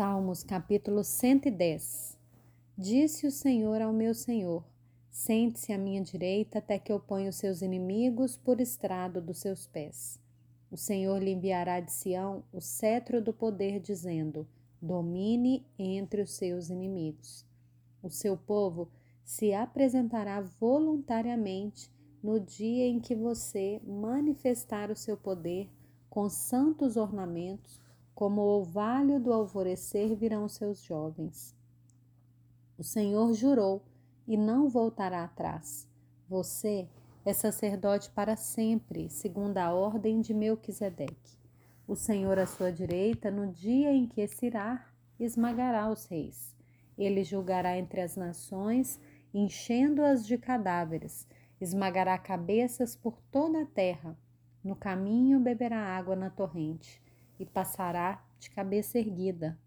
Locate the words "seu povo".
18.08-18.88